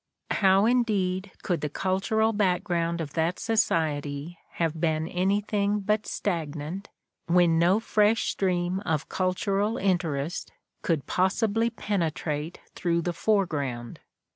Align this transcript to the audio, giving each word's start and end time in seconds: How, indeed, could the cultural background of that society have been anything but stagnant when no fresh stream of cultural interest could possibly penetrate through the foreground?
How, 0.31 0.65
indeed, 0.65 1.29
could 1.43 1.61
the 1.61 1.69
cultural 1.69 2.33
background 2.33 3.01
of 3.01 3.13
that 3.13 3.37
society 3.37 4.39
have 4.53 4.81
been 4.81 5.07
anything 5.07 5.79
but 5.81 6.07
stagnant 6.07 6.89
when 7.27 7.59
no 7.59 7.79
fresh 7.79 8.29
stream 8.31 8.79
of 8.83 9.09
cultural 9.09 9.77
interest 9.77 10.51
could 10.81 11.05
possibly 11.05 11.69
penetrate 11.69 12.59
through 12.73 13.03
the 13.03 13.13
foreground? 13.13 13.99